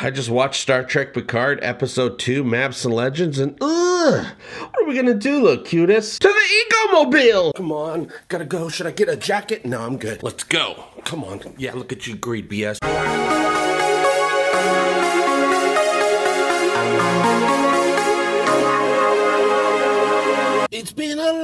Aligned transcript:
I 0.00 0.10
just 0.10 0.30
watched 0.30 0.60
Star 0.62 0.84
Trek 0.84 1.12
Picard 1.12 1.58
Episode 1.62 2.18
2 2.18 2.44
Maps 2.44 2.84
and 2.84 2.94
Legends 2.94 3.38
and 3.38 3.56
ugh, 3.60 4.26
what 4.60 4.82
are 4.82 4.86
we 4.86 4.94
gonna 4.94 5.14
do, 5.14 5.42
look 5.42 5.66
cutest? 5.66 6.22
To 6.22 6.28
the 6.28 6.34
Ego 6.34 6.92
Mobile! 6.92 7.52
Come 7.52 7.72
on, 7.72 8.10
gotta 8.28 8.44
go. 8.46 8.68
Should 8.68 8.86
I 8.86 8.92
get 8.92 9.08
a 9.08 9.16
jacket? 9.16 9.64
No, 9.66 9.82
I'm 9.82 9.98
good. 9.98 10.22
Let's 10.22 10.44
go. 10.44 10.84
Come 11.04 11.24
on. 11.24 11.40
Yeah, 11.58 11.74
look 11.74 11.92
at 11.92 12.06
you, 12.06 12.16
greed 12.16 12.48
BS. 12.48 13.25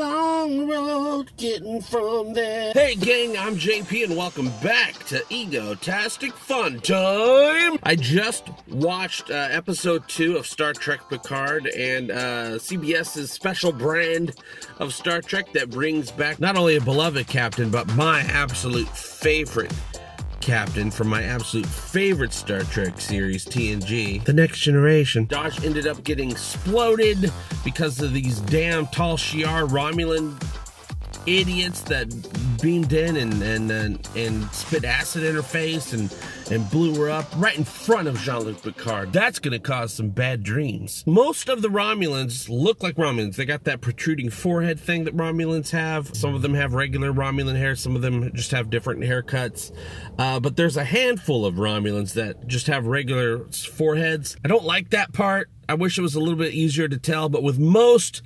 Long 0.03 0.69
road 0.69 1.31
getting 1.37 1.81
from 1.81 2.33
there. 2.33 2.73
Hey, 2.73 2.97
gang, 2.97 3.39
I'm 3.39 3.55
JP, 3.55 4.07
and 4.07 4.17
welcome 4.17 4.51
back 4.61 4.95
to 5.05 5.21
Egotastic 5.31 6.33
Fun 6.33 6.81
Time. 6.81 7.79
I 7.85 7.95
just 7.95 8.49
watched 8.69 9.31
uh, 9.31 9.35
episode 9.35 10.09
two 10.09 10.37
of 10.37 10.47
Star 10.47 10.73
Trek 10.73 11.09
Picard 11.09 11.69
and 11.69 12.11
uh, 12.11 12.59
CBS's 12.59 13.31
special 13.31 13.71
brand 13.71 14.35
of 14.81 14.93
Star 14.93 15.21
Trek 15.21 15.53
that 15.53 15.71
brings 15.71 16.11
back 16.11 16.41
not 16.41 16.57
only 16.57 16.75
a 16.77 16.81
beloved 16.81 17.29
captain, 17.29 17.71
but 17.71 17.87
my 17.95 18.23
absolute 18.23 18.89
favorite 18.89 19.73
captain 20.43 20.91
from 20.91 21.09
my 21.09 21.23
absolute 21.23 21.67
favorite 21.67 22.33
Star 22.33 22.61
Trek 22.65 23.01
series, 23.01 23.47
TNG, 23.47 24.23
The 24.25 24.33
Next 24.33 24.59
Generation. 24.59 25.27
Dahj 25.27 25.65
ended 25.65 25.87
up 25.87 26.03
getting 26.03 26.33
exploded 26.33 27.33
because 27.65 28.01
of 28.01 28.13
these 28.13 28.41
damn 28.41 28.87
Tal 28.89 29.17
Shiar 29.17 29.69
Romulan 29.69 30.37
idiots 31.27 31.83
that 31.83 32.09
beamed 32.61 32.93
in 32.93 33.17
and 33.17 33.41
and 33.43 33.71
and, 33.71 34.09
and 34.17 34.51
spit 34.51 34.85
acid 34.85 35.23
in 35.23 35.37
her 35.37 35.43
face 35.43 35.93
and 35.93 36.13
and 36.53 36.71
blew 36.71 36.95
her 36.97 37.11
up 37.11 37.25
right 37.37 37.57
in 37.57 37.65
front 37.65 38.07
of 38.07 38.19
Jean-Luc 38.19 38.63
Picard. 38.63 39.11
That's 39.13 39.39
going 39.39 39.53
to 39.53 39.59
cause 39.59 39.95
some 39.95 40.11
bad 40.11 40.43
dreams. 40.43 41.03
Most 41.07 41.49
of 41.49 41.63
the 41.63 41.69
Romulans 41.69 42.49
look 42.51 42.83
like 42.83 42.97
Romulans. 42.97 43.37
They 43.37 43.47
got 43.47 43.65
that 43.65 43.81
protruding 43.81 44.29
forehead 44.29 44.79
thing 44.79 45.05
that 45.05 45.17
Romulans 45.17 45.71
have. 45.71 46.15
Some 46.15 46.35
of 46.35 46.43
them 46.43 46.53
have 46.53 46.75
regular 46.75 47.11
Romulan 47.11 47.57
hair. 47.57 47.75
Some 47.75 47.97
of 47.97 48.03
them 48.03 48.31
just 48.35 48.51
have 48.51 48.69
different 48.69 49.01
haircuts. 49.01 49.75
Uh, 50.19 50.41
but 50.41 50.57
there's 50.57 50.77
a 50.77 50.85
handful 50.85 51.47
of 51.47 51.55
Romulans 51.55 52.13
that 52.15 52.47
just 52.47 52.67
have 52.67 52.87
regular 52.87 53.47
foreheads. 53.47 54.37
I 54.45 54.49
don't 54.49 54.65
like 54.65 54.91
that 54.91 55.15
part. 55.15 55.49
I 55.71 55.75
wish 55.75 55.97
it 55.97 56.03
was 56.03 56.15
a 56.15 56.21
little 56.21 56.37
bit 56.37 56.53
easier 56.53 56.87
to 56.87 56.99
tell, 56.99 57.31
but 57.31 57.43
with 57.43 57.59
most 57.59 58.21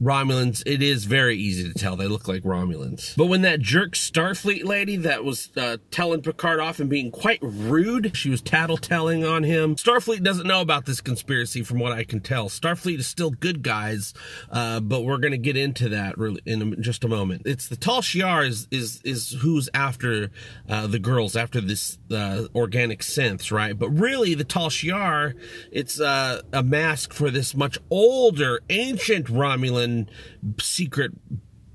Romulans, 0.00 0.62
it 0.64 0.82
is 0.82 1.04
very 1.04 1.36
easy 1.36 1.70
to 1.70 1.78
tell. 1.78 1.94
They 1.94 2.06
look 2.06 2.26
like 2.26 2.42
Romulans. 2.42 3.14
But 3.16 3.26
when 3.26 3.42
that 3.42 3.60
jerk 3.60 3.92
Starfleet 3.92 4.64
lady 4.64 4.96
that 4.96 5.24
was 5.24 5.50
uh, 5.58 5.76
telling 5.90 6.22
Picard 6.22 6.58
off 6.58 6.80
and 6.80 6.88
being 6.88 7.10
quite 7.10 7.38
rude, 7.42 8.16
she 8.16 8.30
was 8.30 8.40
tattletelling 8.40 9.30
on 9.30 9.42
him. 9.42 9.76
Starfleet 9.76 10.22
doesn't 10.22 10.46
know 10.46 10.62
about 10.62 10.86
this 10.86 11.02
conspiracy 11.02 11.62
from 11.62 11.80
what 11.80 11.92
I 11.92 12.04
can 12.04 12.20
tell. 12.20 12.48
Starfleet 12.48 12.98
is 12.98 13.06
still 13.06 13.30
good 13.30 13.62
guys, 13.62 14.14
uh, 14.50 14.80
but 14.80 15.02
we're 15.02 15.18
going 15.18 15.32
to 15.32 15.38
get 15.38 15.56
into 15.56 15.90
that 15.90 16.16
really 16.16 16.40
in 16.46 16.82
just 16.82 17.04
a 17.04 17.08
moment. 17.08 17.42
It's 17.44 17.68
the 17.68 17.76
Tal 17.76 18.00
Shiar 18.00 18.46
is, 18.46 18.68
is, 18.70 19.02
is 19.04 19.36
who's 19.42 19.68
after 19.74 20.30
uh, 20.66 20.86
the 20.86 20.98
girls, 20.98 21.36
after 21.36 21.60
this 21.60 21.98
uh, 22.10 22.44
organic 22.54 23.00
synths, 23.00 23.52
right? 23.52 23.78
But 23.78 23.90
really, 23.90 24.34
the 24.34 24.44
Tal 24.44 24.70
Shiar, 24.70 25.34
it's 25.70 26.00
uh, 26.00 26.40
a 26.54 26.62
mask 26.62 27.12
for 27.12 27.30
this 27.30 27.54
much 27.54 27.78
older, 27.90 28.60
ancient 28.70 29.26
Romulan 29.26 29.89
secret 30.60 31.12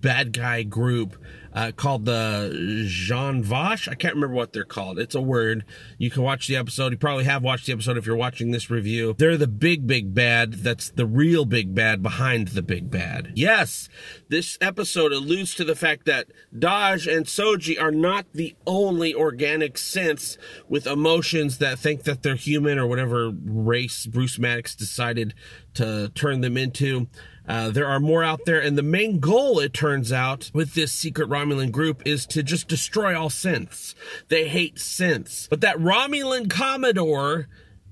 bad 0.01 0.33
guy 0.33 0.63
group 0.63 1.17
uh, 1.55 1.71
called 1.73 2.03
the 2.03 2.51
Zhat 2.85 3.41
Vash. 3.43 3.87
I 3.87 3.95
can't 3.95 4.13
remember 4.13 4.35
what 4.35 4.51
they're 4.51 4.65
called. 4.65 4.99
It's 4.99 5.15
a 5.15 5.21
word. 5.21 5.63
You 5.97 6.11
can 6.11 6.21
watch 6.21 6.47
the 6.47 6.57
episode. 6.57 6.91
You 6.91 6.97
probably 6.97 7.23
have 7.23 7.43
watched 7.43 7.65
the 7.65 7.71
episode 7.73 7.97
if 7.97 8.05
you're 8.05 8.17
watching 8.17 8.51
this 8.51 8.69
review. 8.69 9.15
They're 9.17 9.37
the 9.37 9.47
big, 9.47 9.87
big 9.87 10.13
bad. 10.13 10.55
That's 10.55 10.89
the 10.89 11.05
real 11.05 11.45
big 11.45 11.73
bad 11.73 12.03
behind 12.03 12.49
the 12.49 12.61
big 12.61 12.91
bad. 12.91 13.31
Yes, 13.35 13.87
this 14.27 14.57
episode 14.59 15.13
alludes 15.13 15.55
to 15.55 15.63
the 15.63 15.75
fact 15.75 16.05
that 16.05 16.27
Dahj 16.53 17.15
and 17.15 17.25
Soji 17.25 17.81
are 17.81 17.91
not 17.91 18.25
the 18.33 18.53
only 18.67 19.15
organic 19.15 19.75
synths 19.75 20.37
with 20.67 20.85
emotions 20.85 21.59
that 21.59 21.79
think 21.79 22.03
that 22.03 22.21
they're 22.21 22.35
human 22.35 22.77
or 22.77 22.85
whatever 22.85 23.31
race 23.45 24.05
Bruce 24.05 24.37
Maddox 24.37 24.75
decided 24.75 25.33
to 25.75 26.11
turn 26.15 26.41
them 26.41 26.57
into. 26.57 27.07
Uh, 27.47 27.69
there 27.69 27.87
are 27.87 27.99
more 27.99 28.23
out 28.23 28.41
there, 28.45 28.59
and 28.59 28.77
the 28.77 28.83
main 28.83 29.19
goal, 29.19 29.59
it 29.59 29.73
turns 29.73 30.11
out, 30.11 30.49
with 30.53 30.73
this 30.73 30.91
secret 30.91 31.27
Romulan 31.45 31.71
group 31.71 32.01
is 32.05 32.25
to 32.27 32.43
just 32.43 32.67
destroy 32.67 33.17
all 33.19 33.29
synths. 33.29 33.93
They 34.29 34.47
hate 34.47 34.75
synths. 34.77 35.49
But 35.49 35.61
that 35.61 35.77
Romulan 35.77 36.49
Commodore, 36.49 37.47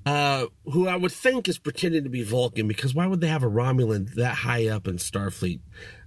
uh, 0.05 0.47
who 0.65 0.87
I 0.87 0.95
would 0.95 1.11
think 1.11 1.47
is 1.47 1.57
pretending 1.57 2.03
to 2.03 2.09
be 2.09 2.23
Vulcan, 2.23 2.67
because 2.67 2.93
why 2.93 3.07
would 3.07 3.21
they 3.21 3.27
have 3.27 3.43
a 3.43 3.49
Romulan 3.49 4.13
that 4.15 4.35
high 4.35 4.67
up 4.67 4.87
in 4.87 4.97
Starfleet? 4.97 5.59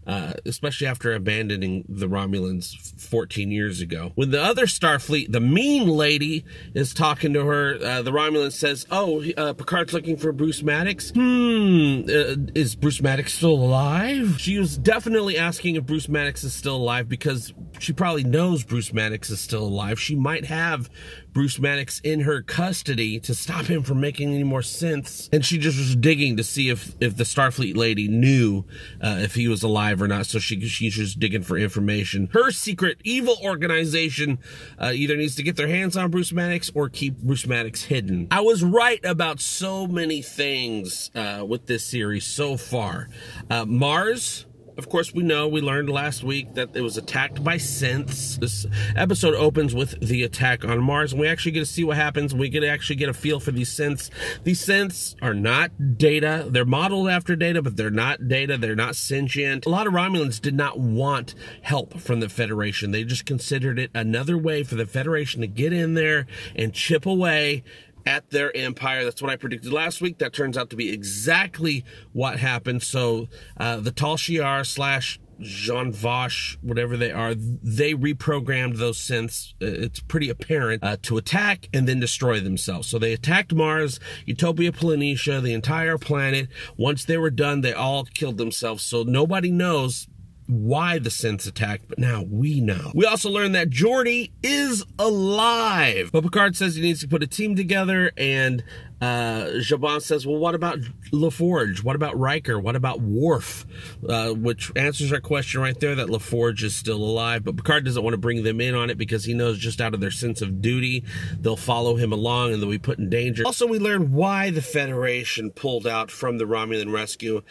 Uh, 0.06 0.34
especially 0.44 0.86
after 0.86 1.12
abandoning 1.12 1.84
the 1.88 2.06
Romulans 2.06 2.76
14 3.00 3.50
years 3.50 3.80
ago. 3.80 4.12
When 4.14 4.30
the 4.30 4.40
other 4.40 4.66
Starfleet, 4.66 5.32
the 5.32 5.40
mean 5.40 5.88
lady, 5.88 6.44
is 6.74 6.94
talking 6.94 7.32
to 7.32 7.44
her, 7.44 7.76
uh, 7.84 8.02
the 8.02 8.12
Romulan 8.12 8.52
says, 8.52 8.86
Oh, 8.88 9.24
uh, 9.36 9.52
Picard's 9.54 9.92
looking 9.92 10.16
for 10.16 10.30
Bruce 10.30 10.62
Maddox. 10.62 11.10
Hmm, 11.10 12.02
uh, 12.08 12.36
is 12.54 12.76
Bruce 12.76 13.02
Maddox 13.02 13.34
still 13.34 13.54
alive? 13.54 14.36
She 14.38 14.58
was 14.58 14.78
definitely 14.78 15.36
asking 15.36 15.74
if 15.74 15.86
Bruce 15.86 16.08
Maddox 16.08 16.44
is 16.44 16.52
still 16.52 16.76
alive 16.76 17.08
because 17.08 17.52
she 17.80 17.92
probably 17.92 18.22
knows 18.24 18.62
Bruce 18.62 18.92
Maddox 18.92 19.30
is 19.30 19.40
still 19.40 19.64
alive. 19.64 20.00
She 20.00 20.14
might 20.14 20.44
have 20.44 20.88
Bruce 21.32 21.58
Maddox 21.58 22.00
in 22.00 22.20
her 22.20 22.40
custody 22.40 23.20
to 23.20 23.34
stop 23.34 23.66
him 23.66 23.82
from 23.82 24.00
making 24.00 24.32
any 24.32 24.44
more 24.44 24.62
sense. 24.62 25.28
And 25.32 25.44
she 25.44 25.58
just 25.58 25.76
was 25.76 25.94
digging 25.94 26.38
to 26.38 26.44
see 26.44 26.70
if, 26.70 26.94
if 27.00 27.16
the 27.16 27.24
Starfleet 27.24 27.76
lady 27.76 28.08
knew 28.08 28.64
uh, 29.02 29.18
if 29.20 29.34
he 29.34 29.48
was 29.48 29.62
alive 29.62 29.95
or 30.02 30.08
not. 30.08 30.26
So 30.26 30.38
she 30.38 30.60
she's 30.66 30.94
just 30.94 31.18
digging 31.18 31.42
for 31.42 31.58
information. 31.58 32.28
Her 32.32 32.50
secret 32.50 32.98
evil 33.04 33.36
organization 33.42 34.38
uh, 34.78 34.92
either 34.94 35.16
needs 35.16 35.34
to 35.36 35.42
get 35.42 35.56
their 35.56 35.68
hands 35.68 35.96
on 35.96 36.10
Bruce 36.10 36.32
Maddox 36.32 36.70
or 36.74 36.88
keep 36.88 37.18
Bruce 37.18 37.46
Maddox 37.46 37.84
hidden. 37.84 38.28
I 38.30 38.40
was 38.40 38.62
right 38.62 39.04
about 39.04 39.40
so 39.40 39.86
many 39.86 40.22
things 40.22 41.10
uh, 41.14 41.44
with 41.46 41.66
this 41.66 41.84
series 41.84 42.24
so 42.24 42.56
far. 42.56 43.08
Uh, 43.50 43.64
Mars 43.64 44.46
of 44.76 44.88
course, 44.88 45.14
we 45.14 45.22
know 45.22 45.48
we 45.48 45.60
learned 45.60 45.88
last 45.88 46.22
week 46.22 46.54
that 46.54 46.70
it 46.74 46.82
was 46.82 46.96
attacked 46.96 47.42
by 47.42 47.56
synths. 47.56 48.38
This 48.38 48.66
episode 48.94 49.34
opens 49.34 49.74
with 49.74 49.98
the 50.00 50.22
attack 50.22 50.64
on 50.64 50.80
Mars, 50.82 51.12
and 51.12 51.20
we 51.20 51.28
actually 51.28 51.52
get 51.52 51.60
to 51.60 51.66
see 51.66 51.84
what 51.84 51.96
happens. 51.96 52.34
We 52.34 52.48
get 52.48 52.60
to 52.60 52.68
actually 52.68 52.96
get 52.96 53.08
a 53.08 53.14
feel 53.14 53.40
for 53.40 53.52
these 53.52 53.70
synths. 53.70 54.10
These 54.44 54.64
synths 54.64 55.16
are 55.22 55.34
not 55.34 55.98
data. 55.98 56.46
They're 56.48 56.64
modeled 56.64 57.08
after 57.08 57.36
data, 57.36 57.62
but 57.62 57.76
they're 57.76 57.90
not 57.90 58.28
data. 58.28 58.58
They're 58.58 58.76
not 58.76 58.96
sentient. 58.96 59.66
A 59.66 59.70
lot 59.70 59.86
of 59.86 59.92
Romulans 59.92 60.40
did 60.40 60.54
not 60.54 60.78
want 60.78 61.34
help 61.62 61.98
from 61.98 62.20
the 62.20 62.28
Federation. 62.28 62.90
They 62.90 63.04
just 63.04 63.24
considered 63.24 63.78
it 63.78 63.90
another 63.94 64.36
way 64.36 64.62
for 64.62 64.74
the 64.74 64.86
Federation 64.86 65.40
to 65.40 65.46
get 65.46 65.72
in 65.72 65.94
there 65.94 66.26
and 66.54 66.72
chip 66.72 67.06
away 67.06 67.64
at 68.06 68.30
their 68.30 68.56
empire. 68.56 69.04
That's 69.04 69.20
what 69.20 69.30
I 69.30 69.36
predicted 69.36 69.72
last 69.72 70.00
week. 70.00 70.18
That 70.18 70.32
turns 70.32 70.56
out 70.56 70.70
to 70.70 70.76
be 70.76 70.90
exactly 70.92 71.84
what 72.12 72.38
happened. 72.38 72.82
So 72.82 73.28
uh, 73.58 73.78
the 73.78 73.90
Tal 73.90 74.16
Shiar 74.16 74.64
slash 74.64 75.18
Zhat 75.40 75.94
Vash, 75.94 76.56
whatever 76.62 76.96
they 76.96 77.12
are, 77.12 77.34
they 77.34 77.92
reprogrammed 77.92 78.78
those 78.78 78.98
synths. 78.98 79.52
Uh, 79.60 79.84
it's 79.84 80.00
pretty 80.00 80.30
apparent 80.30 80.82
uh, 80.82 80.96
to 81.02 81.18
attack 81.18 81.68
and 81.74 81.86
then 81.86 82.00
destroy 82.00 82.40
themselves. 82.40 82.88
So 82.88 82.98
they 82.98 83.12
attacked 83.12 83.52
Mars, 83.52 84.00
Utopia 84.24 84.72
Planitia, 84.72 85.42
the 85.42 85.52
entire 85.52 85.98
planet. 85.98 86.48
Once 86.76 87.04
they 87.04 87.18
were 87.18 87.30
done, 87.30 87.60
they 87.60 87.74
all 87.74 88.04
killed 88.04 88.38
themselves. 88.38 88.82
So 88.82 89.02
nobody 89.02 89.50
knows 89.50 90.08
why 90.46 90.98
the 90.98 91.10
synths 91.10 91.46
attacked, 91.46 91.88
but 91.88 91.98
now 91.98 92.24
we 92.28 92.60
know. 92.60 92.92
We 92.94 93.04
also 93.04 93.30
learned 93.30 93.54
that 93.54 93.70
Geordi 93.70 94.30
is 94.42 94.84
alive. 94.98 96.10
But 96.12 96.22
Picard 96.22 96.56
says 96.56 96.76
he 96.76 96.82
needs 96.82 97.00
to 97.00 97.08
put 97.08 97.22
a 97.22 97.26
team 97.26 97.56
together, 97.56 98.12
and 98.16 98.62
uh, 99.00 99.46
Zhaban 99.56 100.00
says, 100.00 100.26
well, 100.26 100.38
what 100.38 100.54
about 100.54 100.78
LaForge? 101.12 101.82
What 101.82 101.96
about 101.96 102.18
Riker? 102.18 102.58
What 102.58 102.76
about 102.76 103.00
Worf? 103.00 103.66
Uh, 104.08 104.30
which 104.30 104.72
answers 104.76 105.12
our 105.12 105.20
question 105.20 105.60
right 105.60 105.78
there 105.78 105.94
that 105.96 106.08
LaForge 106.08 106.62
is 106.62 106.74
still 106.74 107.02
alive, 107.02 107.44
but 107.44 107.56
Picard 107.56 107.84
doesn't 107.84 108.02
want 108.02 108.14
to 108.14 108.18
bring 108.18 108.42
them 108.42 108.60
in 108.60 108.74
on 108.74 108.88
it 108.88 108.96
because 108.96 109.24
he 109.24 109.34
knows 109.34 109.58
just 109.58 109.80
out 109.80 109.94
of 109.94 110.00
their 110.00 110.10
sense 110.10 110.40
of 110.40 110.62
duty, 110.62 111.04
they'll 111.40 111.56
follow 111.56 111.96
him 111.96 112.12
along 112.12 112.52
and 112.52 112.62
they'll 112.62 112.70
be 112.70 112.78
put 112.78 112.98
in 112.98 113.10
danger. 113.10 113.42
Also, 113.44 113.66
we 113.66 113.78
learn 113.78 114.12
why 114.12 114.50
the 114.50 114.62
Federation 114.62 115.50
pulled 115.50 115.86
out 115.86 116.10
from 116.10 116.38
the 116.38 116.44
Romulan 116.44 116.92
rescue 116.92 117.42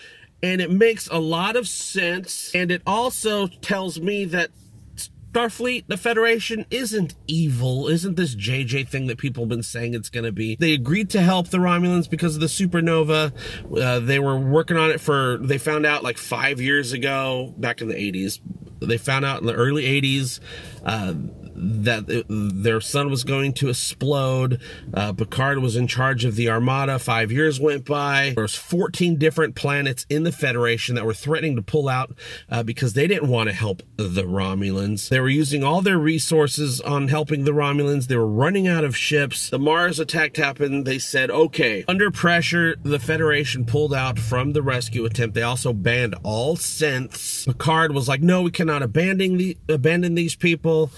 and 0.46 0.62
it 0.62 0.70
makes 0.70 1.08
a 1.08 1.18
lot 1.18 1.56
of 1.56 1.68
sense. 1.68 2.52
And 2.54 2.70
it 2.70 2.84
also 2.86 3.48
tells 3.48 4.00
me 4.00 4.26
that 4.26 4.52
Starfleet, 4.96 5.86
the 5.88 5.98
Federation, 5.98 6.68
isn't 6.70 7.16
evil, 7.26 7.88
isn't 7.88 8.16
this 8.16 8.36
JJ 8.36 8.88
thing 8.88 9.08
that 9.08 9.18
people 9.18 9.44
have 9.44 9.50
been 9.50 9.64
saying 9.64 9.96
it's 9.96 10.10
going 10.10 10.24
to 10.24 10.32
be. 10.32 10.56
They 10.56 10.74
agreed 10.74 11.10
to 11.10 11.22
help 11.22 11.48
the 11.48 11.58
Romulans 11.58 12.08
because 12.08 12.36
of 12.36 12.42
the 12.42 12.48
supernova. 12.48 13.34
Uh, 13.76 14.00
they 14.00 14.20
were 14.20 14.38
working 14.38 14.78
on 14.78 14.92
it 14.92 15.02
for, 15.02 15.38
they 15.42 15.58
found 15.58 15.86
out 15.86 16.04
like 16.04 16.20
five 16.20 16.62
years 16.62 16.94
ago, 16.94 17.52
back 17.58 17.82
in 17.82 17.88
the 17.88 17.96
80s. 17.96 18.40
They 18.82 19.00
found 19.00 19.26
out 19.26 19.42
in 19.42 19.48
the 19.48 19.56
early 19.56 19.84
80s. 19.84 20.40
Uh, 20.86 21.16
that 21.56 22.10
it, 22.10 22.26
their 22.30 22.82
sun 22.82 23.10
was 23.10 23.24
going 23.24 23.54
to 23.54 23.70
explode. 23.70 24.60
Uh, 24.94 25.14
Picard 25.14 25.60
was 25.60 25.76
in 25.76 25.88
charge 25.88 26.26
of 26.26 26.36
the 26.36 26.50
Armada. 26.50 27.00
Five 27.00 27.32
years 27.32 27.60
went 27.60 27.86
by. 27.86 28.34
There 28.36 28.44
was 28.44 28.56
14 28.56 29.18
different 29.18 29.56
planets 29.56 30.06
in 30.10 30.24
the 30.24 30.32
Federation 30.32 30.96
that 30.96 31.06
were 31.06 31.14
threatening 31.14 31.56
to 31.56 31.62
pull 31.62 31.88
out 31.90 32.14
uh, 32.50 32.64
because 32.64 32.94
they 32.94 33.08
didn't 33.08 33.30
want 33.30 33.50
to 33.50 33.56
help 33.56 33.84
the 33.98 34.24
Romulans. 34.24 35.10
They 35.10 35.20
were 35.20 35.30
using 35.30 35.64
all 35.64 35.82
their 35.82 35.98
resources 35.98 36.82
on 36.82 37.08
helping 37.08 37.46
the 37.46 37.52
Romulans. 37.52 38.08
They 38.08 38.18
were 38.18 38.28
running 38.28 38.68
out 38.68 38.84
of 38.84 38.96
ships. 38.96 39.50
The 39.50 39.60
Mars 39.60 40.00
attack 40.00 40.36
happened. 40.36 40.86
They 40.86 41.00
said, 41.00 41.32
okay, 41.32 41.86
under 41.88 42.12
pressure, 42.12 42.76
the 42.84 43.00
Federation 43.00 43.66
pulled 43.66 43.94
out 43.94 44.20
from 44.20 44.54
the 44.54 44.62
rescue 44.62 45.06
attempt. 45.06 45.36
They 45.36 45.42
also 45.42 45.74
banned 45.74 46.16
all 46.24 46.58
synths. 46.58 47.46
Picard 47.46 47.94
was 47.94 48.08
like, 48.08 48.22
no, 48.22 48.42
we 48.42 48.52
cannot 48.52 48.82
abandon 48.82 49.38
the 49.38 49.58
abandon 49.70 50.16
these 50.16 50.36
people. 50.36 50.92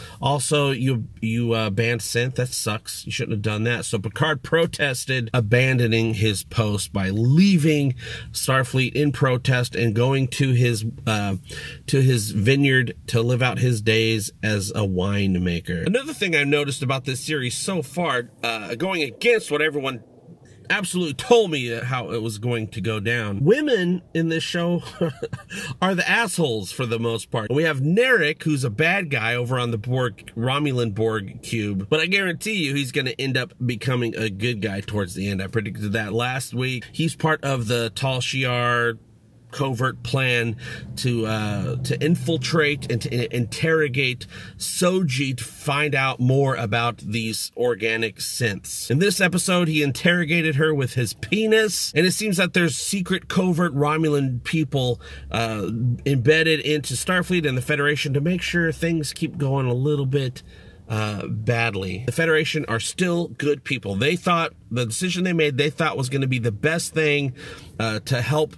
Also, 0.49 0.71
you 0.71 1.09
you 1.19 1.51
uh, 1.51 1.69
banned 1.69 1.99
synth. 1.99 2.35
That 2.35 2.47
sucks. 2.47 3.05
You 3.05 3.11
shouldn't 3.11 3.33
have 3.33 3.41
done 3.41 3.63
that. 3.63 3.83
So 3.83 3.99
Picard 3.99 4.43
protested 4.43 5.29
abandoning 5.33 6.13
his 6.13 6.45
post 6.45 6.93
by 6.93 7.09
leaving 7.09 7.95
Starfleet 8.31 8.93
in 8.93 9.11
protest 9.11 9.75
and 9.75 9.93
going 9.93 10.29
to 10.29 10.53
his 10.53 10.85
uh, 11.05 11.35
to 11.87 12.01
his 12.01 12.31
vineyard 12.31 12.95
to 13.07 13.21
live 13.21 13.41
out 13.41 13.59
his 13.59 13.81
days 13.81 14.31
as 14.41 14.69
a 14.69 14.87
winemaker. 14.87 15.85
Another 15.85 16.13
thing 16.13 16.33
I've 16.33 16.47
noticed 16.47 16.81
about 16.81 17.03
this 17.03 17.19
series 17.19 17.57
so 17.57 17.81
far, 17.81 18.31
uh, 18.41 18.75
going 18.75 19.03
against 19.03 19.51
what 19.51 19.61
everyone 19.61 20.01
absolutely 20.69 21.13
told 21.13 21.51
me 21.51 21.69
how 21.69 22.11
it 22.11 22.21
was 22.21 22.37
going 22.37 22.67
to 22.69 22.81
go 22.81 22.99
down. 22.99 23.43
Women 23.43 24.01
in 24.13 24.29
this 24.29 24.43
show 24.43 24.83
are 25.81 25.95
the 25.95 26.07
assholes 26.09 26.71
for 26.71 26.85
the 26.85 26.99
most 26.99 27.31
part. 27.31 27.51
We 27.51 27.63
have 27.63 27.79
Narek, 27.79 28.43
who's 28.43 28.63
a 28.63 28.69
bad 28.69 29.09
guy 29.09 29.35
over 29.35 29.59
on 29.59 29.71
the 29.71 29.77
Borg, 29.77 30.31
Romulan 30.35 30.93
Borg 30.93 31.41
cube, 31.41 31.87
but 31.89 31.99
I 31.99 32.05
guarantee 32.05 32.65
you 32.65 32.75
he's 32.75 32.91
going 32.91 33.05
to 33.05 33.19
end 33.19 33.37
up 33.37 33.53
becoming 33.65 34.15
a 34.15 34.29
good 34.29 34.61
guy 34.61 34.81
towards 34.81 35.13
the 35.15 35.29
end. 35.29 35.41
I 35.41 35.47
predicted 35.47 35.93
that 35.93 36.13
last 36.13 36.53
week. 36.53 36.85
He's 36.91 37.15
part 37.15 37.43
of 37.43 37.67
the 37.67 37.91
Tal 37.95 38.19
Shiar 38.19 38.97
covert 39.51 40.01
plan 40.03 40.55
to 40.97 41.25
uh, 41.25 41.75
to 41.77 42.03
infiltrate 42.03 42.91
and 42.91 43.01
to 43.01 43.35
interrogate 43.35 44.25
Soji 44.57 45.37
to 45.37 45.43
find 45.43 45.95
out 45.95 46.19
more 46.19 46.55
about 46.55 46.97
these 46.97 47.51
organic 47.55 48.17
synths. 48.17 48.89
In 48.89 48.99
this 48.99 49.21
episode, 49.21 49.67
he 49.67 49.83
interrogated 49.83 50.55
her 50.55 50.73
with 50.73 50.93
his 50.93 51.13
penis, 51.13 51.91
and 51.95 52.05
it 52.05 52.11
seems 52.11 52.37
that 52.37 52.53
there's 52.53 52.77
secret 52.77 53.27
covert 53.27 53.73
Romulan 53.73 54.43
people 54.43 54.99
uh, 55.31 55.69
embedded 56.05 56.59
into 56.61 56.93
Starfleet 56.93 57.47
and 57.47 57.57
the 57.57 57.61
Federation 57.61 58.13
to 58.13 58.21
make 58.21 58.41
sure 58.41 58.71
things 58.71 59.13
keep 59.13 59.37
going 59.37 59.67
a 59.67 59.73
little 59.73 60.05
bit 60.05 60.43
uh, 60.89 61.27
badly. 61.27 62.03
The 62.05 62.11
Federation 62.11 62.65
are 62.65 62.79
still 62.79 63.27
good 63.29 63.63
people. 63.63 63.95
They 63.95 64.15
thought 64.15 64.53
the 64.71 64.85
decision 64.85 65.23
they 65.23 65.33
made, 65.33 65.57
they 65.57 65.69
thought 65.69 65.97
was 65.97 66.09
going 66.09 66.21
to 66.21 66.27
be 66.27 66.39
the 66.39 66.51
best 66.51 66.93
thing 66.93 67.33
uh, 67.79 67.99
to 68.01 68.21
help 68.21 68.55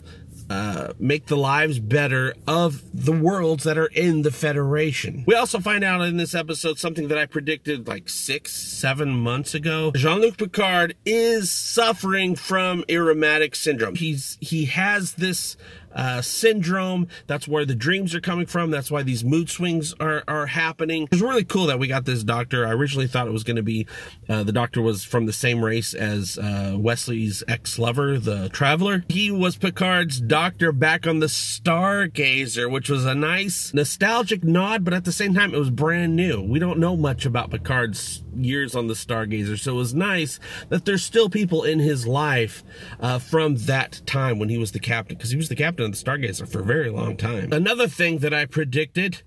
uh, 0.50 0.94
make 1.00 1.28
the 1.28 1.38
lives 1.38 1.80
better 1.80 2.34
of 2.48 2.82
the 2.94 3.12
worlds 3.12 3.64
that 3.64 3.78
are 3.78 3.88
in 3.88 4.24
the 4.24 4.32
Federation. 4.32 5.24
We 5.28 5.36
also 5.36 5.60
find 5.60 5.84
out 5.84 6.02
in 6.02 6.18
this 6.18 6.34
episode 6.34 6.80
something 6.80 7.08
that 7.10 7.18
I 7.18 7.26
predicted 7.26 7.88
like 7.88 8.10
six, 8.10 8.54
seven 8.54 9.12
months 9.12 9.54
ago. 9.54 9.92
Jean-Luc 9.96 10.38
Picard 10.38 10.96
is 11.06 11.52
suffering 11.52 12.36
from 12.36 12.84
Irumodic 12.84 13.56
syndrome. 13.56 13.96
He's 13.96 14.38
he 14.42 14.66
has 14.66 15.14
this 15.14 15.58
uh, 15.94 16.22
syndrome. 16.22 17.08
That's 17.28 17.48
where 17.48 17.66
the 17.66 17.76
dreams 17.76 18.14
are 18.16 18.22
coming 18.22 18.46
from. 18.46 18.72
That's 18.72 18.92
why 18.92 19.04
these 19.04 19.24
mood 19.24 19.50
swings 19.50 19.94
are, 20.00 20.24
are 20.28 20.48
happening. 20.48 21.08
It's 21.12 21.22
really 21.22 21.44
cool 21.44 21.66
that 21.68 21.80
we 21.80 21.88
got 21.88 22.06
this 22.06 22.24
doctor. 22.24 22.66
I 22.66 22.72
originally 22.72 23.08
thought 23.08 23.28
it 23.28 23.34
was 23.34 23.44
going 23.44 23.56
to 23.56 23.64
be 23.64 23.88
uh, 24.28 24.44
the 24.44 24.52
doctor 24.52 24.82
was 24.82 25.04
from 25.04 25.26
the 25.26 25.34
same 25.34 25.64
race 25.64 25.94
as 25.94 26.38
uh, 26.38 26.76
Wesley's 26.78 27.44
ex 27.48 27.80
lover, 27.80 28.20
the 28.20 28.50
traveler. 28.50 29.04
He 29.10 29.32
was 29.32 29.58
Picard's 29.58 30.22
doctor 30.22 30.72
back 30.72 31.08
on 31.08 31.20
the 31.20 31.28
Stargazer, 31.28 32.70
which 32.70 32.90
was 32.90 33.06
a 33.06 33.16
nice 33.16 33.74
nostalgic 33.74 34.44
nod, 34.44 34.84
but 34.84 34.94
at 34.94 35.06
the 35.06 35.12
same 35.12 35.34
time, 35.34 35.54
it 35.54 35.60
was 35.60 35.70
brand 35.70 36.16
new. 36.16 36.42
We 36.42 36.60
don't 36.60 36.80
know 36.80 36.96
much 36.96 37.26
about 37.26 37.52
Picard's 37.52 38.24
years 38.36 38.76
on 38.76 38.88
the 38.88 38.94
Stargazer, 38.94 39.60
so 39.60 39.74
it 39.74 39.76
was 39.76 39.94
nice 39.94 40.40
that 40.70 40.86
there's 40.86 41.04
still 41.04 41.30
people 41.30 41.64
in 41.64 41.80
his 41.80 42.06
life 42.08 42.64
uh, 43.00 43.20
from 43.20 43.56
that 43.58 44.02
time 44.06 44.40
when 44.40 44.50
he 44.50 44.58
was 44.58 44.72
the 44.72 44.80
captain, 44.80 45.18
because 45.18 45.32
he 45.32 45.38
was 45.38 45.50
the 45.50 45.56
captain 45.56 45.79
of 45.86 45.92
the 45.92 45.98
Stargazer 45.98 46.48
for 46.48 46.60
a 46.60 46.66
very 46.66 46.90
long 46.90 47.18
time. 47.18 47.52
Another 47.52 47.88
thing 47.88 48.20
that 48.20 48.34
I 48.34 48.46
predicted 48.46 49.24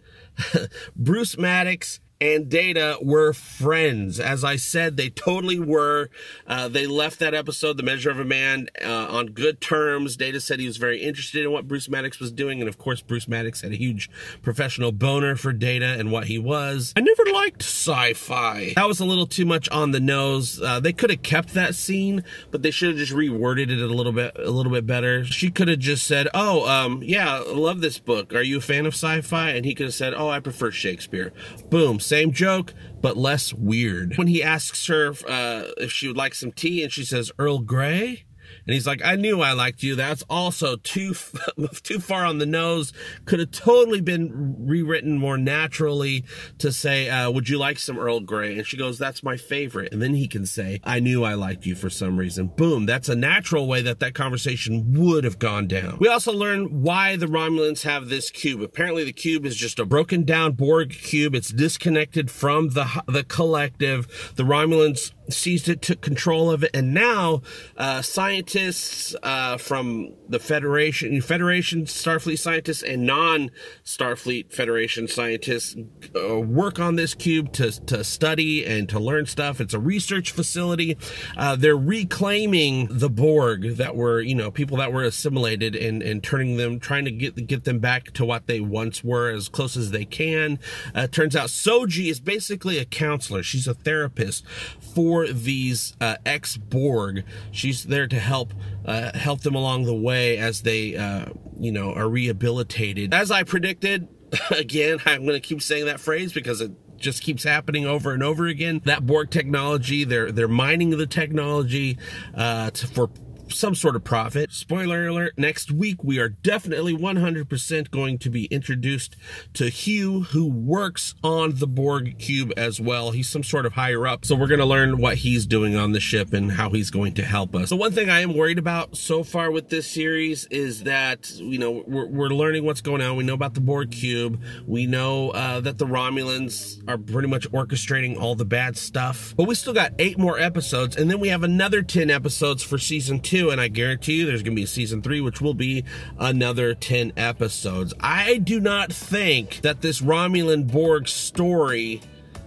Bruce 0.96 1.36
Maddox 1.38 2.00
and 2.22 2.48
Data 2.48 2.98
were 3.02 3.32
friends. 3.32 4.20
As 4.20 4.44
I 4.44 4.54
said, 4.54 4.96
they 4.96 5.10
totally 5.10 5.58
were. 5.58 6.08
Uh, 6.46 6.68
they 6.68 6.86
left 6.86 7.18
that 7.18 7.34
episode, 7.34 7.76
The 7.76 7.82
Measure 7.82 8.10
of 8.10 8.20
a 8.20 8.24
Man, 8.24 8.68
uh, 8.80 9.08
on 9.10 9.26
good 9.26 9.60
terms. 9.60 10.16
Data 10.16 10.40
said 10.40 10.60
he 10.60 10.66
was 10.66 10.76
very 10.76 11.02
interested 11.02 11.44
in 11.44 11.50
what 11.50 11.66
Bruce 11.66 11.88
Maddox 11.88 12.20
was 12.20 12.30
doing. 12.30 12.60
And 12.60 12.68
of 12.68 12.78
course, 12.78 13.00
Bruce 13.00 13.26
Maddox 13.26 13.62
had 13.62 13.72
a 13.72 13.76
huge 13.76 14.08
professional 14.40 14.92
boner 14.92 15.34
for 15.34 15.52
Data 15.52 15.96
and 15.98 16.12
what 16.12 16.28
he 16.28 16.38
was. 16.38 16.92
I 16.94 17.00
never 17.00 17.24
liked 17.32 17.62
sci 17.62 18.12
fi. 18.12 18.72
That 18.76 18.86
was 18.86 19.00
a 19.00 19.04
little 19.04 19.26
too 19.26 19.44
much 19.44 19.68
on 19.70 19.90
the 19.90 19.98
nose. 20.00 20.62
Uh, 20.62 20.78
they 20.78 20.92
could 20.92 21.10
have 21.10 21.22
kept 21.22 21.54
that 21.54 21.74
scene, 21.74 22.22
but 22.52 22.62
they 22.62 22.70
should 22.70 22.90
have 22.90 22.98
just 22.98 23.12
reworded 23.12 23.68
it 23.68 23.82
a 23.82 23.86
little 23.86 24.12
bit, 24.12 24.36
a 24.38 24.50
little 24.50 24.70
bit 24.70 24.86
better. 24.86 25.24
She 25.24 25.50
could 25.50 25.66
have 25.66 25.80
just 25.80 26.06
said, 26.06 26.28
Oh, 26.34 26.68
um, 26.68 27.02
yeah, 27.02 27.42
love 27.44 27.80
this 27.80 27.98
book. 27.98 28.32
Are 28.32 28.42
you 28.42 28.58
a 28.58 28.60
fan 28.60 28.86
of 28.86 28.94
sci 28.94 29.22
fi? 29.22 29.50
And 29.50 29.64
he 29.64 29.74
could 29.74 29.86
have 29.86 29.94
said, 29.94 30.14
Oh, 30.14 30.28
I 30.28 30.38
prefer 30.38 30.70
Shakespeare. 30.70 31.32
Boom 31.68 31.98
same 32.12 32.30
joke, 32.30 32.74
but 33.00 33.16
less 33.16 33.54
weird. 33.54 34.18
When 34.18 34.26
he 34.26 34.42
asks 34.42 34.86
her 34.88 35.14
uh, 35.26 35.72
if 35.78 35.90
she 35.90 36.08
would 36.08 36.16
like 36.16 36.34
some 36.34 36.52
tea 36.52 36.82
and 36.82 36.92
she 36.92 37.06
says 37.06 37.32
Earl 37.38 37.60
Grey, 37.60 38.24
and 38.66 38.74
he's 38.74 38.86
like, 38.86 39.02
I 39.04 39.16
knew 39.16 39.40
I 39.40 39.52
liked 39.52 39.82
you. 39.82 39.96
That's 39.96 40.22
also 40.30 40.76
too 40.76 41.14
too 41.82 41.98
far 41.98 42.24
on 42.24 42.38
the 42.38 42.46
nose. 42.46 42.92
Could 43.24 43.40
have 43.40 43.50
totally 43.50 44.00
been 44.00 44.54
rewritten 44.58 45.18
more 45.18 45.36
naturally 45.36 46.24
to 46.58 46.72
say, 46.72 47.08
uh, 47.08 47.30
"Would 47.30 47.48
you 47.48 47.58
like 47.58 47.78
some 47.78 47.98
Earl 47.98 48.20
Grey? 48.20 48.56
And 48.56 48.66
she 48.66 48.76
goes, 48.76 48.98
"That's 48.98 49.22
my 49.22 49.36
favorite." 49.36 49.92
And 49.92 50.00
then 50.00 50.14
he 50.14 50.28
can 50.28 50.46
say, 50.46 50.80
"I 50.84 51.00
knew 51.00 51.24
I 51.24 51.34
liked 51.34 51.66
you 51.66 51.74
for 51.74 51.90
some 51.90 52.16
reason." 52.16 52.48
Boom. 52.48 52.86
That's 52.86 53.08
a 53.08 53.16
natural 53.16 53.66
way 53.66 53.82
that 53.82 53.98
that 54.00 54.14
conversation 54.14 54.92
would 54.94 55.24
have 55.24 55.38
gone 55.38 55.66
down. 55.66 55.98
We 55.98 56.08
also 56.08 56.32
learn 56.32 56.82
why 56.82 57.16
the 57.16 57.26
Romulans 57.26 57.82
have 57.82 58.08
this 58.08 58.30
cube. 58.30 58.62
Apparently, 58.62 59.04
the 59.04 59.12
cube 59.12 59.44
is 59.44 59.56
just 59.56 59.78
a 59.78 59.84
broken 59.84 60.24
down 60.24 60.52
Borg 60.52 60.90
cube. 60.90 61.34
It's 61.34 61.50
disconnected 61.50 62.30
from 62.30 62.70
the 62.70 63.02
the 63.08 63.24
collective. 63.24 64.32
The 64.36 64.44
Romulans 64.44 65.12
seized 65.32 65.68
it, 65.68 65.82
took 65.82 66.00
control 66.00 66.50
of 66.50 66.64
it, 66.64 66.70
and 66.74 66.94
now 66.94 67.42
uh, 67.76 68.02
scientists 68.02 69.14
uh, 69.22 69.56
from 69.56 70.12
the 70.28 70.38
Federation, 70.38 71.20
Federation 71.20 71.84
Starfleet 71.84 72.38
scientists, 72.38 72.82
and 72.82 73.04
non-Starfleet 73.06 74.52
Federation 74.52 75.08
scientists 75.08 75.76
uh, 76.16 76.40
work 76.40 76.78
on 76.78 76.96
this 76.96 77.14
cube 77.14 77.52
to 77.52 77.70
to 77.86 78.04
study 78.04 78.64
and 78.64 78.88
to 78.88 78.98
learn 78.98 79.26
stuff. 79.26 79.60
It's 79.60 79.74
a 79.74 79.78
research 79.78 80.30
facility. 80.32 80.96
Uh, 81.36 81.56
they're 81.56 81.76
reclaiming 81.76 82.88
the 82.90 83.10
Borg 83.10 83.76
that 83.76 83.96
were, 83.96 84.20
you 84.20 84.34
know, 84.34 84.50
people 84.50 84.76
that 84.78 84.92
were 84.92 85.02
assimilated 85.02 85.74
and 85.76 86.02
and 86.02 86.22
turning 86.22 86.56
them, 86.56 86.80
trying 86.80 87.04
to 87.04 87.10
get 87.10 87.46
get 87.46 87.64
them 87.64 87.78
back 87.78 88.12
to 88.12 88.24
what 88.24 88.46
they 88.46 88.60
once 88.60 89.02
were, 89.04 89.30
as 89.30 89.48
close 89.48 89.76
as 89.76 89.90
they 89.90 90.04
can. 90.04 90.58
Uh, 90.94 91.06
turns 91.06 91.36
out 91.36 91.48
Soji 91.48 92.10
is 92.10 92.20
basically 92.20 92.78
a 92.78 92.84
counselor. 92.84 93.42
She's 93.42 93.66
a 93.66 93.74
therapist 93.74 94.46
for 94.80 95.21
these 95.26 95.94
uh, 96.00 96.16
ex 96.24 96.56
Borg. 96.56 97.24
She's 97.50 97.84
there 97.84 98.06
to 98.06 98.18
help 98.18 98.54
uh, 98.84 99.16
help 99.16 99.40
them 99.40 99.54
along 99.54 99.84
the 99.84 99.94
way 99.94 100.38
as 100.38 100.62
they, 100.62 100.96
uh, 100.96 101.26
you 101.58 101.72
know, 101.72 101.92
are 101.92 102.08
rehabilitated. 102.08 103.14
As 103.14 103.30
I 103.30 103.42
predicted, 103.42 104.08
again, 104.50 104.98
I'm 105.06 105.22
going 105.22 105.40
to 105.40 105.46
keep 105.46 105.62
saying 105.62 105.86
that 105.86 106.00
phrase 106.00 106.32
because 106.32 106.60
it 106.60 106.72
just 106.96 107.22
keeps 107.22 107.42
happening 107.44 107.84
over 107.86 108.12
and 108.12 108.22
over 108.22 108.46
again. 108.46 108.80
That 108.84 109.06
Borg 109.06 109.30
technology, 109.30 110.04
they're 110.04 110.32
they're 110.32 110.48
mining 110.48 110.90
the 110.90 111.06
technology 111.06 111.98
uh, 112.34 112.70
to, 112.70 112.86
for 112.86 113.10
some 113.52 113.74
sort 113.74 113.96
of 113.96 114.04
profit. 114.04 114.52
Spoiler 114.52 115.06
alert, 115.06 115.34
next 115.36 115.70
week 115.70 116.02
we 116.02 116.18
are 116.18 116.28
definitely 116.28 116.96
100% 116.96 117.90
going 117.90 118.18
to 118.18 118.30
be 118.30 118.46
introduced 118.46 119.16
to 119.54 119.68
Hugh, 119.68 120.22
who 120.22 120.46
works 120.46 121.14
on 121.22 121.56
the 121.56 121.66
Borg 121.66 122.18
cube 122.18 122.52
as 122.56 122.80
well. 122.80 123.10
He's 123.10 123.28
some 123.28 123.42
sort 123.42 123.66
of 123.66 123.74
higher 123.74 124.06
up. 124.06 124.24
So 124.24 124.34
we're 124.34 124.46
going 124.46 124.60
to 124.60 124.66
learn 124.66 124.98
what 124.98 125.18
he's 125.18 125.46
doing 125.46 125.76
on 125.76 125.92
the 125.92 126.00
ship 126.00 126.32
and 126.32 126.52
how 126.52 126.70
he's 126.70 126.90
going 126.90 127.14
to 127.14 127.24
help 127.24 127.54
us. 127.54 127.68
So 127.68 127.76
one 127.76 127.92
thing 127.92 128.10
I 128.10 128.20
am 128.20 128.34
worried 128.34 128.58
about 128.58 128.96
so 128.96 129.22
far 129.22 129.50
with 129.50 129.68
this 129.68 129.86
series 129.86 130.46
is 130.46 130.84
that, 130.84 131.30
you 131.36 131.58
know, 131.58 131.84
we're, 131.86 132.06
we're 132.06 132.28
learning 132.28 132.64
what's 132.64 132.80
going 132.80 133.02
on. 133.02 133.16
We 133.16 133.24
know 133.24 133.34
about 133.34 133.54
the 133.54 133.60
Borg 133.60 133.90
cube. 133.90 134.42
We 134.66 134.86
know 134.86 135.30
uh, 135.30 135.60
that 135.60 135.78
the 135.78 135.86
Romulans 135.86 136.82
are 136.88 136.98
pretty 136.98 137.28
much 137.28 137.50
orchestrating 137.50 138.18
all 138.18 138.34
the 138.34 138.44
bad 138.44 138.76
stuff. 138.76 139.34
But 139.36 139.46
we 139.46 139.54
still 139.54 139.72
got 139.72 139.92
eight 139.98 140.18
more 140.18 140.38
episodes, 140.38 140.96
and 140.96 141.10
then 141.10 141.20
we 141.20 141.28
have 141.28 141.42
another 141.42 141.82
10 141.82 142.10
episodes 142.10 142.62
for 142.62 142.78
season 142.78 143.20
two 143.20 143.41
two, 143.42 143.50
and 143.50 143.60
I 143.60 143.68
guarantee 143.68 144.14
you 144.14 144.26
there's 144.26 144.42
going 144.42 144.56
to 144.56 144.60
be 144.60 144.66
season 144.66 145.02
three, 145.02 145.20
which 145.20 145.40
will 145.40 145.54
be 145.54 145.84
another 146.18 146.74
10 146.74 147.12
episodes. 147.16 147.92
I 148.00 148.38
do 148.38 148.60
not 148.60 148.92
think 148.92 149.60
that 149.62 149.80
this 149.80 150.00
Romulan 150.00 150.70
Borg 150.70 151.08
story 151.08 152.00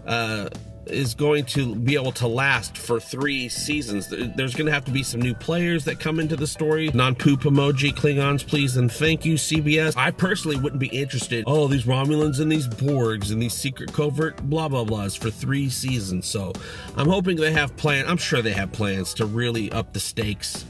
uh, 0.05 0.49
is 0.85 1.15
going 1.15 1.45
to 1.45 1.75
be 1.75 1.95
able 1.95 2.11
to 2.13 2.27
last 2.27 2.77
for 2.77 2.99
three 2.99 3.49
seasons. 3.49 4.07
There's 4.07 4.55
going 4.55 4.67
to 4.67 4.71
have 4.71 4.85
to 4.85 4.91
be 4.91 5.03
some 5.03 5.21
new 5.21 5.33
players 5.33 5.83
that 5.85 5.99
come 5.99 6.19
into 6.19 6.35
the 6.35 6.47
story. 6.47 6.89
Non 6.93 7.15
poop 7.15 7.41
emoji, 7.41 7.91
Klingons, 7.91 8.45
please, 8.45 8.77
and 8.77 8.91
thank 8.91 9.25
you, 9.25 9.33
CBS. 9.33 9.97
I 9.97 10.11
personally 10.11 10.57
wouldn't 10.57 10.79
be 10.79 10.87
interested. 10.87 11.43
Oh, 11.47 11.67
these 11.67 11.85
Romulans 11.85 12.39
and 12.39 12.51
these 12.51 12.67
Borgs 12.67 13.31
and 13.31 13.41
these 13.41 13.53
secret 13.53 13.91
covert 13.91 14.37
blah 14.43 14.69
blah 14.69 14.85
blahs 14.85 15.17
for 15.17 15.29
three 15.29 15.69
seasons. 15.69 16.25
So 16.25 16.53
I'm 16.95 17.07
hoping 17.07 17.37
they 17.37 17.51
have 17.51 17.75
plans. 17.75 18.07
I'm 18.07 18.17
sure 18.17 18.41
they 18.41 18.53
have 18.53 18.71
plans 18.71 19.13
to 19.15 19.25
really 19.25 19.71
up 19.71 19.91
the 19.91 19.99
stakes 19.99 20.65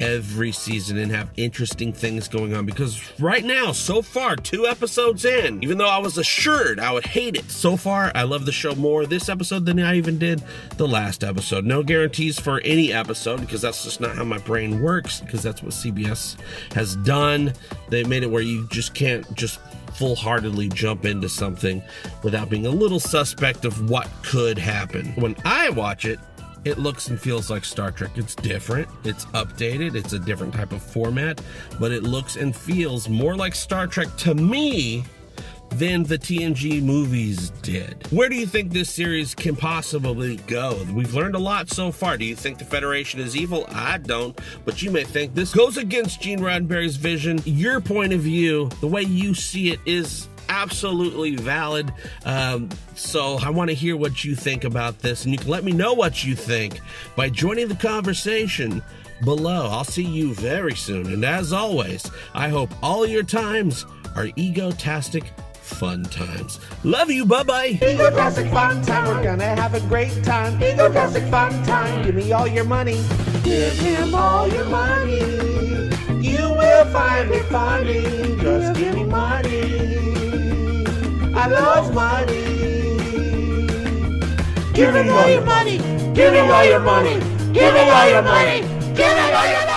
every 0.00 0.52
season 0.52 0.98
and 0.98 1.10
have 1.10 1.30
interesting 1.36 1.92
things 1.92 2.28
going 2.28 2.54
on 2.54 2.66
because 2.66 3.02
right 3.20 3.44
now, 3.44 3.72
so 3.72 4.02
far, 4.02 4.36
two 4.36 4.66
episodes 4.66 5.24
in, 5.24 5.62
even 5.62 5.78
though 5.78 5.88
I 5.88 5.98
was 5.98 6.18
assured 6.18 6.80
I 6.80 6.92
would 6.92 7.06
hate 7.06 7.36
it, 7.36 7.50
so 7.50 7.76
far 7.76 8.12
I 8.14 8.22
love 8.22 8.46
the 8.46 8.52
show 8.52 8.74
more 8.74 9.06
this 9.06 9.28
episode 9.28 9.66
than 9.66 9.78
I 9.80 9.96
even 9.96 10.18
did 10.18 10.42
the 10.76 10.88
last 10.88 11.24
episode. 11.24 11.64
No 11.64 11.82
guarantees 11.82 12.38
for 12.38 12.60
any 12.60 12.92
episode 12.92 13.40
because 13.40 13.62
that's 13.62 13.84
just 13.84 14.00
not 14.00 14.16
how 14.16 14.24
my 14.24 14.38
brain 14.38 14.82
works 14.82 15.20
because 15.20 15.42
that's 15.42 15.62
what 15.62 15.72
CBS 15.72 16.36
has 16.72 16.96
done. 16.96 17.52
They 17.88 18.04
made 18.04 18.22
it 18.22 18.30
where 18.30 18.42
you 18.42 18.66
just 18.68 18.94
can't 18.94 19.32
just 19.34 19.60
full 19.94 20.14
heartedly 20.14 20.68
jump 20.68 21.04
into 21.04 21.28
something 21.28 21.82
without 22.22 22.48
being 22.48 22.66
a 22.66 22.70
little 22.70 23.00
suspect 23.00 23.64
of 23.64 23.90
what 23.90 24.08
could 24.22 24.58
happen. 24.58 25.06
When 25.16 25.34
I 25.44 25.70
watch 25.70 26.04
it, 26.04 26.20
it 26.64 26.78
looks 26.78 27.08
and 27.08 27.20
feels 27.20 27.50
like 27.50 27.64
Star 27.64 27.90
Trek. 27.90 28.10
It's 28.16 28.34
different, 28.34 28.88
it's 29.04 29.24
updated, 29.26 29.94
it's 29.94 30.12
a 30.12 30.18
different 30.18 30.54
type 30.54 30.72
of 30.72 30.82
format, 30.82 31.40
but 31.78 31.92
it 31.92 32.02
looks 32.02 32.36
and 32.36 32.54
feels 32.54 33.08
more 33.08 33.36
like 33.36 33.54
Star 33.54 33.86
Trek 33.86 34.08
to 34.18 34.34
me 34.34 35.04
than 35.70 36.02
the 36.02 36.18
TNG 36.18 36.82
movies 36.82 37.50
did. 37.62 38.06
Where 38.10 38.28
do 38.28 38.36
you 38.36 38.46
think 38.46 38.72
this 38.72 38.90
series 38.90 39.34
can 39.34 39.54
possibly 39.54 40.36
go? 40.46 40.82
We've 40.92 41.14
learned 41.14 41.34
a 41.34 41.38
lot 41.38 41.68
so 41.70 41.92
far. 41.92 42.16
Do 42.16 42.24
you 42.24 42.34
think 42.34 42.58
the 42.58 42.64
Federation 42.64 43.20
is 43.20 43.36
evil? 43.36 43.66
I 43.68 43.98
don't, 43.98 44.38
but 44.64 44.82
you 44.82 44.90
may 44.90 45.04
think 45.04 45.34
this 45.34 45.54
goes 45.54 45.76
against 45.76 46.22
Gene 46.22 46.40
Roddenberry's 46.40 46.96
vision. 46.96 47.40
Your 47.44 47.80
point 47.80 48.12
of 48.12 48.20
view, 48.20 48.70
the 48.80 48.86
way 48.86 49.02
you 49.02 49.34
see 49.34 49.70
it, 49.70 49.80
is 49.84 50.28
absolutely 50.62 51.36
valid. 51.36 51.92
Um, 52.24 52.68
so 52.94 53.38
I 53.42 53.50
want 53.50 53.70
to 53.70 53.74
hear 53.74 53.96
what 53.96 54.24
you 54.24 54.34
think 54.34 54.64
about 54.64 54.98
this, 55.00 55.24
and 55.24 55.32
you 55.32 55.38
can 55.38 55.48
let 55.48 55.64
me 55.64 55.72
know 55.72 55.94
what 55.94 56.24
you 56.24 56.34
think 56.34 56.80
by 57.16 57.30
joining 57.30 57.68
the 57.68 57.76
conversation 57.76 58.82
below. 59.24 59.68
I'll 59.70 59.84
see 59.84 60.04
you 60.04 60.34
very 60.34 60.74
soon. 60.74 61.06
And 61.12 61.24
as 61.24 61.52
always, 61.52 62.10
I 62.34 62.48
hope 62.48 62.70
all 62.82 63.06
your 63.06 63.22
times 63.22 63.84
are 64.16 64.26
egotastic 64.36 65.26
fun 65.54 66.02
times. 66.04 66.58
Love 66.82 67.10
you. 67.10 67.24
Bye 67.24 67.42
bye. 67.42 67.72
Egotastic 67.74 68.50
fun 68.50 68.82
time. 68.82 69.06
We're 69.06 69.22
gonna 69.22 69.44
have 69.44 69.74
a 69.74 69.80
great 69.80 70.24
time. 70.24 70.58
Egotastic 70.60 71.30
fun 71.30 71.52
time. 71.64 72.04
Give 72.04 72.14
me 72.14 72.32
all 72.32 72.48
your 72.48 72.64
money. 72.64 73.04
Give 73.44 73.78
him 73.78 74.14
all 74.14 74.48
your 74.48 74.64
money. 74.64 75.18
You 76.20 76.50
will 76.50 76.84
find 76.86 77.30
it 77.30 77.44
funny. 77.46 78.02
Just 78.42 78.78
give 78.78 78.94
me 78.94 79.04
money. 79.04 80.17
I 81.40 81.46
love 81.46 81.94
money. 81.94 82.42
Give 84.72 84.92
me 84.92 85.08
all 85.08 85.28
your 85.30 85.44
money. 85.44 85.78
Give 86.12 86.32
me 86.32 86.40
all 86.40 86.64
your 86.64 86.80
money. 86.80 87.14
Give 87.52 87.72
me 87.74 87.80
all 87.90 88.10
your 88.10 88.22
money. 88.22 88.60
Give 88.98 89.14
me 89.18 89.32
all 89.38 89.46
your 89.46 89.67